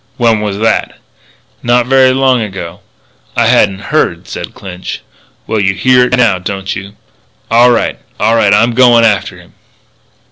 "When 0.17 0.41
was 0.41 0.57
that?" 0.57 0.97
"Not 1.61 1.85
very 1.85 2.11
long 2.11 2.41
ago." 2.41 2.79
"I 3.35 3.45
hadn't 3.45 3.91
heard," 3.93 4.27
said 4.27 4.55
Clinch. 4.55 5.01
"Well, 5.45 5.59
you 5.59 5.75
hear 5.75 6.05
it 6.05 6.17
now, 6.17 6.39
don't 6.39 6.75
you? 6.75 6.95
All 7.51 7.69
right. 7.69 7.99
All 8.19 8.35
right; 8.35 8.51
I'm 8.51 8.73
going 8.73 9.05
after 9.05 9.37
him." 9.37 9.53